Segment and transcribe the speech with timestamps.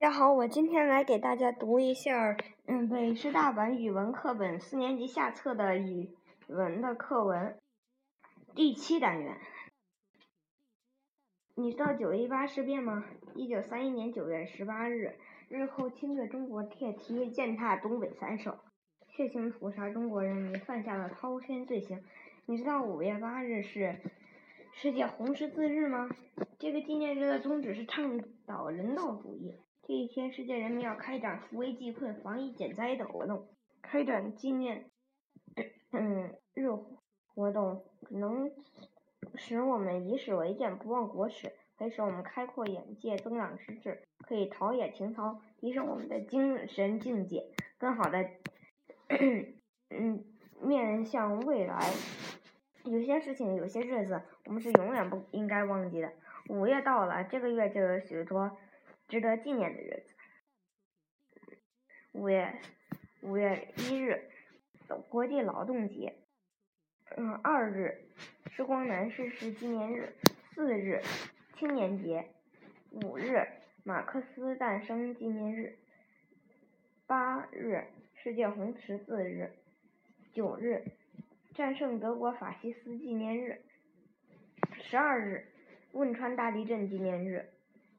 [0.00, 6.14] 大家好，我今天来给大家读一下嗯北师大版语文课本四年级下册的语
[6.46, 7.58] 文的课文
[8.54, 9.36] 第七单元。
[11.56, 13.06] 你知道九一八事变吗？
[13.34, 15.16] 一九三一年九月十八日，
[15.48, 18.56] 日寇侵略中国，铁蹄践踏东北三省，
[19.08, 22.04] 血腥屠杀中国人民，犯下了滔天罪行。
[22.46, 23.98] 你知道五月八日是
[24.74, 26.08] 世界红十字日吗？
[26.60, 29.56] 这个纪念日的宗旨是倡导人道主义。
[29.88, 33.48] 这一天，世界人民要开展扶危济困、防疫减灾的活动，
[33.80, 34.84] 开展纪念
[35.92, 36.68] 嗯日
[37.34, 38.50] 活动，能
[39.34, 47.46] 使我们以史为鉴，不忘国史，可以使我们开阔眼界、增长知识，可以陶冶情操，提升我们的精神境界，
[47.78, 48.28] 更好的
[49.08, 50.22] 嗯
[50.60, 51.80] 面向未来。
[52.84, 56.12] 有些事情，有些日子，我们是永远不应该忘记的。
[56.50, 58.54] 五月到了，这个月就有许多
[59.08, 61.56] 值得纪念的日子。
[62.12, 62.60] 五月
[63.22, 64.30] 五月一日，
[65.08, 66.14] 国际劳动节。
[67.16, 68.06] 嗯，二日，
[68.50, 70.14] 时光男逝世纪念日。
[70.54, 71.02] 四日，
[71.56, 72.28] 青年节。
[72.90, 73.46] 五日，
[73.82, 75.78] 马克思诞生纪念日。
[77.06, 77.86] 八日，
[78.22, 79.52] 世界红十字日。
[80.34, 80.84] 九日。
[81.54, 83.62] 战胜德国法西斯纪念日，
[84.82, 85.48] 十二日，
[85.92, 87.48] 汶川大地震纪念日，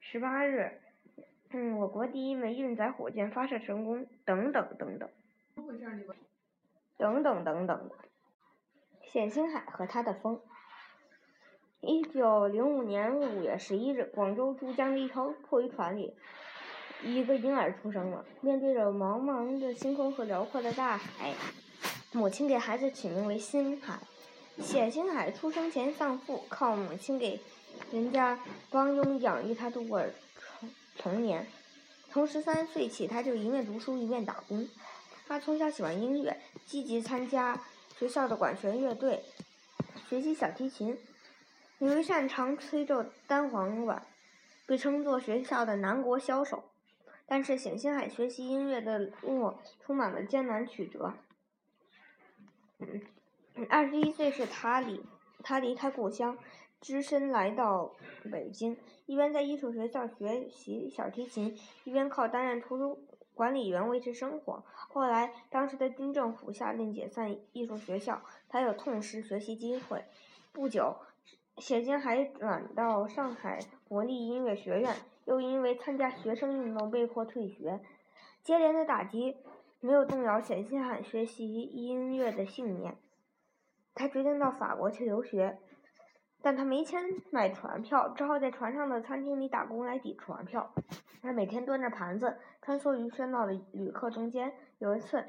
[0.00, 0.78] 十八日，
[1.50, 5.08] 嗯，我国第一枚运载火箭发射成功，等等等等，
[6.98, 7.90] 等等等等。
[9.12, 10.40] 冼星海和他的风。
[11.80, 16.16] 一九零五年五月十一日，广州珠江的一条破渔船里，
[17.02, 18.24] 一个婴儿出生了。
[18.40, 21.32] 面对着茫茫的星空和辽阔的大海。
[22.12, 23.98] 母亲给孩子取名为星海。
[24.58, 27.38] 冼星海出生前丧父，靠母亲给
[27.92, 30.68] 人家帮佣养育他度过童
[31.06, 31.46] 童年。
[32.10, 34.68] 从十三岁起，他就一面读书一面打工。
[35.28, 37.60] 他从小喜欢音乐，积极参加
[37.96, 39.22] 学校的管弦乐队，
[40.08, 40.98] 学习小提琴，
[41.78, 44.04] 因为擅长吹奏单簧管，
[44.66, 46.64] 被称作学校的南国枭首。
[47.28, 49.54] 但是冼星海学习音乐的路
[49.84, 51.14] 充满了艰难曲折。
[53.68, 55.04] 二十一岁时，他离
[55.44, 56.36] 他离开故乡，
[56.86, 57.96] 只身来到
[58.30, 58.76] 北京，
[59.06, 63.04] 一边在艺术学校学习小提琴，一边靠担任图书
[63.34, 64.62] 管理员维持生活。
[64.72, 70.04] 后来，当时的军政府下令解散艺术学校，他有痛失学习机会。
[70.52, 70.94] 不久，
[71.56, 73.58] 冼星海转到上海
[73.88, 74.94] 国立音乐学院，
[75.24, 77.80] 又因为参加学生运动被迫退学。
[78.44, 79.38] 接连的打击。
[79.80, 82.96] 没有动摇冼星海学习音乐的信念，
[83.94, 85.58] 他决定到法国去留学，
[86.46, 87.02] 但他没钱
[87.32, 90.72] 买船票，只好在船上的餐厅里打工来抵船票。
[91.20, 94.52] 他每天端着盘子，穿梭于喧闹的旅客中间。
[94.78, 95.24] 有一次，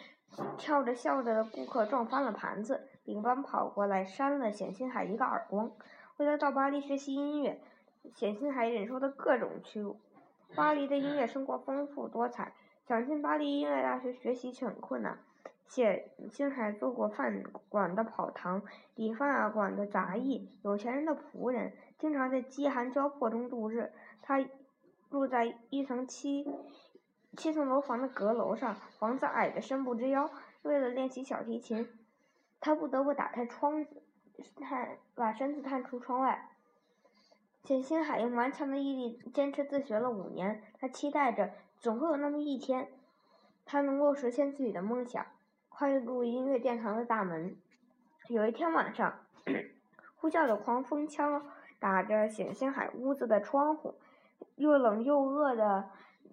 [0.59, 5.71] 跳着笑着的顾客撞翻了盘子，领班跑过来扇了冼星海一个耳光。
[6.17, 7.59] 为了到巴黎学习音乐，
[8.13, 9.99] 冼星海忍受的各种屈辱。
[10.55, 12.53] 巴黎的音乐生活丰富多彩。
[12.87, 15.17] 想进巴黎音乐大学学习却很困难。
[15.69, 18.61] 冼星海做过饭馆的跑堂、
[18.95, 23.91] 理发馆的杂役、有钱人的仆人，经常在饥寒交迫中度日。
[24.21, 24.43] 他
[25.09, 26.49] 住在一层七
[27.35, 30.29] 七层楼房的阁楼上，房子矮得伸不直腰。
[30.63, 31.87] 为了练习小提琴，
[32.59, 34.01] 他不得不打开窗子，
[34.59, 36.49] 探把身子探出窗外。
[37.63, 41.51] 冼星海用顽强的毅力坚持自学了五年，他期待着。
[41.79, 42.87] 总会有那么一天，
[43.63, 45.23] 他能够实现自己的梦想，
[45.79, 47.55] 跨入音乐殿堂的大门。
[48.29, 49.19] 有一天晚上，
[50.15, 51.43] 呼啸的狂风敲
[51.77, 53.93] 打着冼星海屋子的窗户，
[54.55, 55.91] 又冷又饿的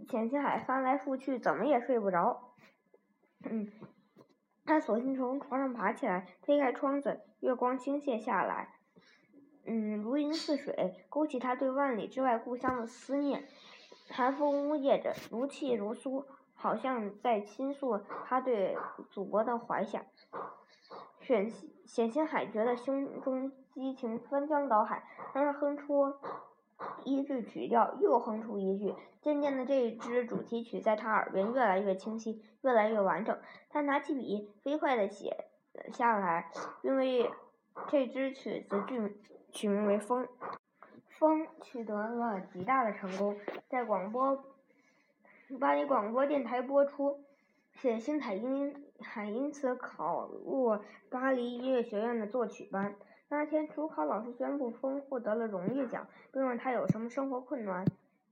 [0.09, 2.55] 冼星海翻来覆去，怎么也睡不着。
[3.45, 3.71] 嗯，
[4.65, 8.71] 他索性从床上爬起来，推开窗子，月光倾泻下来，
[9.67, 13.47] 嗯，如银似水，勾起他对万里之外故乡的思念。
[14.09, 16.25] 寒风呜咽着，如泣如诉，
[16.65, 18.75] 好像在倾诉他对
[19.11, 20.03] 祖国的怀想。
[21.21, 21.53] 冼
[21.85, 26.15] 冼星海觉得胸中激情翻江倒海，他哼出
[27.05, 33.39] 一句曲调，又哼出一句，渐渐的，这一支主题曲在他耳边越来越清晰，越来越完整。
[33.69, 35.45] 他拿起笔，飞快地写
[35.93, 36.51] 下来，
[36.81, 37.31] 并为
[37.89, 39.21] 这支曲子取
[39.53, 40.25] 取名为《风》。
[41.19, 43.37] 风取得了极大的成功，
[43.69, 44.43] 在广播
[45.61, 47.23] 巴黎广播电台播出。
[47.75, 50.79] 谢星海因还因此考入
[51.11, 52.95] 巴黎音乐学院的作曲班。
[53.29, 57.85] 那天，主考老师宣布风获得了荣誉奖，并问他有什么生活困难。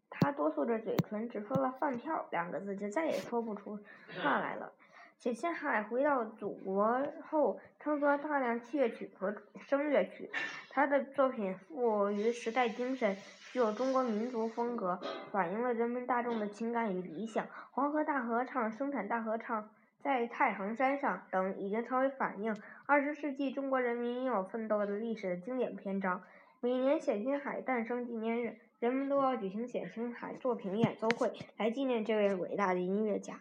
[0.09, 3.79] 他哆嗦着嘴唇，只说了“饭票”两个字，就再也说不出
[4.23, 4.73] 话来了。
[5.22, 9.32] 冼星海回到祖国后，创作大量器乐曲和
[9.69, 10.28] 声乐曲。
[10.69, 13.16] 他的作品富于时代精神，
[13.52, 14.98] 具有中国民族风格，
[15.30, 17.46] 反映了人民大众的情感与理想。
[17.70, 19.62] 《黄河大合唱》《生产大合唱》
[20.02, 26.20] 在太行山上等，已经成为反映二十世纪中国人民英勇奋斗的历史的经典篇章。
[26.58, 33.38] 每年冼星海诞生纪念日，人们都要举行冼星海作品演奏会，来纪念这位伟大的音乐家。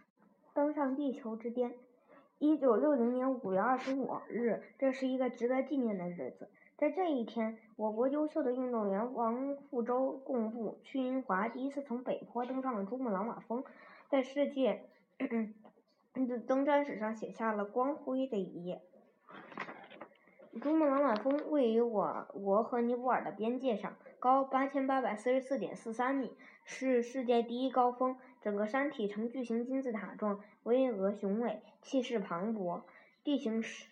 [0.54, 1.74] 登上地球之巅。
[2.40, 6.50] 一九六零年五月二十五日，这是一个值得纪念的日子。
[6.76, 13.64] 在这一天，我国优秀的运动员王富洲、贡布、屈英华第一次从北坡登上了珠穆朗玛峰，
[14.10, 14.90] 在世界
[16.48, 18.82] 登山史上写下了光辉的一页。
[20.60, 28.18] 珠穆朗玛峰位于我国和尼泊尔的边界上，高八千八百四十四点四三米，是世界第一高峰。
[28.42, 32.82] 整个山体呈巨型金字塔状，巍峨雄伟，气势磅礴。
[33.24, 33.86] 地形是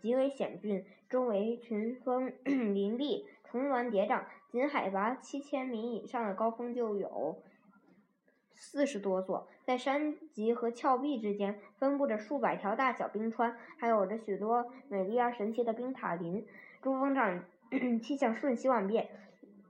[0.00, 4.24] 极为险峻，周围群峰 林立，层峦叠嶂。
[4.50, 7.42] 仅海拔七千米以上的高峰就有
[8.54, 16.46] 四十多座，在山脊和峭壁之间分布着数百条大小冰川，还有着许多美丽而神奇的冰塔林。
[16.82, 17.44] 珠峰上
[18.02, 19.10] 气象瞬息万变。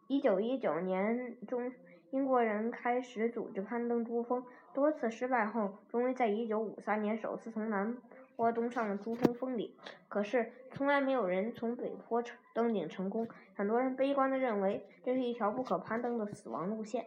[0.06, 1.72] 一九一九年中，
[2.10, 7.96] 英国人开始组织攀登珠峰，多次失败后，终于在一九五三年首次从南
[8.34, 9.72] 坡登上了珠峰峰顶。
[10.08, 12.20] 可是，从来没有人从北坡
[12.52, 13.28] 登顶成功。
[13.54, 17.06] 很多人悲观地认为，这是一条不可攀登的死亡路线。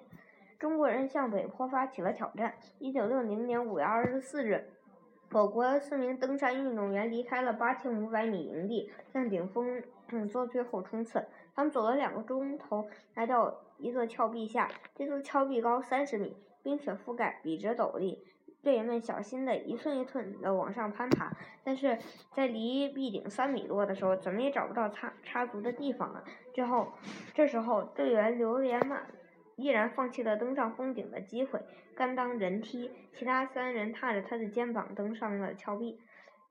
[0.58, 2.54] 中国人向北坡发起了挑战。
[2.80, 4.70] 一九六零年五月二十四日，
[5.34, 11.26] 我国四名登山运动员离开了八千五百米营地，向顶峰嗯做最后冲刺。
[11.56, 14.70] 他们走了两个钟头，来到一座峭壁下。
[14.94, 18.24] 这座峭壁高三十米，冰雪覆盖，笔直陡立。
[18.62, 21.98] 队员们小心地一寸一寸地往上攀爬，但是
[22.32, 26.24] 在离壁顶三米多的时候，怎么也找不到插插足的地方了。
[26.54, 26.94] 之后，
[27.34, 29.08] 这时候队员刘连满。
[29.56, 31.62] 毅然放弃了登上峰顶的机会，
[31.96, 32.92] 甘当人梯。
[33.14, 36.00] 其他三人踏着他的肩膀登上了峭壁。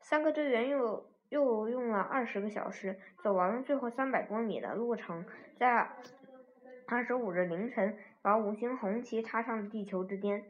[0.00, 5.24] 三个队员又又用了二十个小时，走完了最后三百多米的路程，
[5.58, 5.88] 在
[6.86, 10.44] 二十五日凌晨，把五星红旗插上了地球之巅。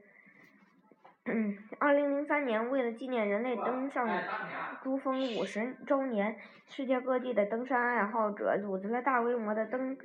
[1.79, 4.09] 二零零三年，为了纪念人类登上
[4.83, 9.97] 珠峰五十周年，世界各地的登山爱好者组织了大规模的登。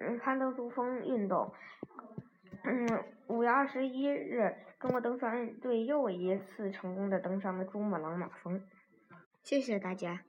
[0.00, 1.52] 嗯，攀登珠峰运动。
[2.64, 8.62] 嗯，五月二十一日，中国登山队又一次成功的登上了珠穆朗玛峰。
[9.42, 10.28] 谢谢大家。